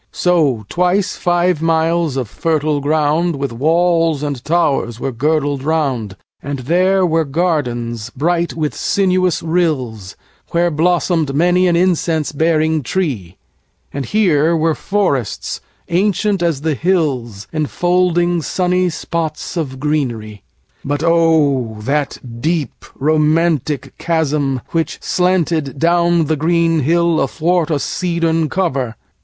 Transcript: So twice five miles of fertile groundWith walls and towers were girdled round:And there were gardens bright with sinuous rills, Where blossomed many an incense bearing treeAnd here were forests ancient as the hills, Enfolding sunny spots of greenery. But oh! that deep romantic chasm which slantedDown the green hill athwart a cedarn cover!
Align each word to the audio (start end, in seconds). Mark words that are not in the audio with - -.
So 0.11 0.65
twice 0.67 1.15
five 1.15 1.61
miles 1.61 2.17
of 2.17 2.27
fertile 2.27 2.81
groundWith 2.81 3.51
walls 3.51 4.23
and 4.23 4.43
towers 4.43 4.99
were 4.99 5.11
girdled 5.11 5.61
round:And 5.61 6.57
there 6.57 7.05
were 7.05 7.23
gardens 7.23 8.09
bright 8.15 8.55
with 8.55 8.73
sinuous 8.73 9.43
rills, 9.43 10.15
Where 10.53 10.71
blossomed 10.71 11.35
many 11.35 11.67
an 11.67 11.75
incense 11.75 12.31
bearing 12.31 12.81
treeAnd 12.81 13.35
here 14.07 14.57
were 14.57 14.73
forests 14.73 15.61
ancient 15.87 16.41
as 16.41 16.61
the 16.61 16.73
hills, 16.73 17.45
Enfolding 17.53 18.41
sunny 18.41 18.89
spots 18.89 19.55
of 19.55 19.79
greenery. 19.79 20.41
But 20.83 21.03
oh! 21.05 21.77
that 21.81 22.17
deep 22.41 22.85
romantic 22.95 23.95
chasm 23.99 24.61
which 24.69 24.99
slantedDown 24.99 26.25
the 26.25 26.37
green 26.37 26.79
hill 26.79 27.19
athwart 27.21 27.69
a 27.69 27.77
cedarn 27.77 28.49
cover! 28.49 28.95